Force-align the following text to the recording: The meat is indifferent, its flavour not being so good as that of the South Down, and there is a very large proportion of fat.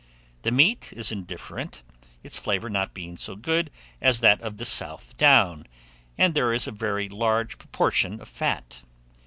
The 0.41 0.49
meat 0.49 0.91
is 0.93 1.11
indifferent, 1.11 1.83
its 2.23 2.39
flavour 2.39 2.71
not 2.71 2.91
being 2.91 3.17
so 3.17 3.35
good 3.35 3.69
as 4.01 4.19
that 4.21 4.41
of 4.41 4.57
the 4.57 4.65
South 4.65 5.15
Down, 5.15 5.67
and 6.17 6.33
there 6.33 6.51
is 6.53 6.65
a 6.65 6.71
very 6.71 7.07
large 7.07 7.59
proportion 7.59 8.19
of 8.19 8.27
fat. 8.27 8.81